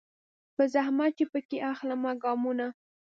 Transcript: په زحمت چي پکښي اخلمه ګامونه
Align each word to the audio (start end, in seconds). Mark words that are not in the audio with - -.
په 0.55 0.63
زحمت 0.73 1.11
چي 1.17 1.25
پکښي 1.31 1.57
اخلمه 1.71 2.11
ګامونه 2.23 2.67